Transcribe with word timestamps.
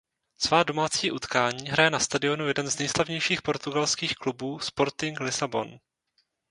Svá 0.37 0.63
domácí 0.63 1.11
utkání 1.11 1.69
hraje 1.69 1.89
na 1.89 1.99
stadionu 1.99 2.47
jeden 2.47 2.67
z 2.69 2.79
nejslavnějších 2.79 3.41
portugalských 3.41 4.15
klubů 4.15 4.59
Sporting 4.59 5.19
Lisabon. 5.19 5.79